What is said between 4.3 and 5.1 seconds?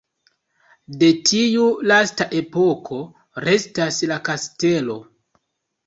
kastelo.